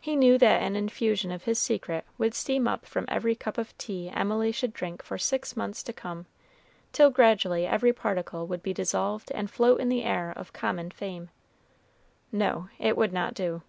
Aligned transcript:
He 0.00 0.16
knew 0.16 0.38
that 0.38 0.62
an 0.62 0.74
infusion 0.74 1.30
of 1.30 1.44
his 1.44 1.58
secret 1.58 2.06
would 2.16 2.32
steam 2.32 2.66
up 2.66 2.86
from 2.86 3.04
every 3.08 3.34
cup 3.34 3.58
of 3.58 3.76
tea 3.76 4.08
Emily 4.08 4.52
should 4.52 4.72
drink 4.72 5.02
for 5.02 5.18
six 5.18 5.54
months 5.54 5.82
to 5.82 5.92
come, 5.92 6.24
till 6.94 7.10
gradually 7.10 7.66
every 7.66 7.92
particle 7.92 8.46
would 8.46 8.62
be 8.62 8.72
dissolved 8.72 9.30
and 9.32 9.50
float 9.50 9.78
in 9.80 9.90
the 9.90 10.02
air 10.04 10.32
of 10.34 10.54
common 10.54 10.90
fame. 10.90 11.28
No; 12.32 12.70
it 12.78 12.96
would 12.96 13.12
not 13.12 13.34
do. 13.34 13.60